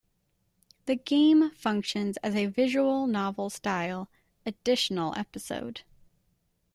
The 0.87 0.95
game 0.95 1.51
functions 1.51 2.17
as 2.23 2.33
a 2.33 2.47
visual 2.47 3.05
novel-style 3.05 4.09
"additional 4.47 5.13
episode". 5.15 5.81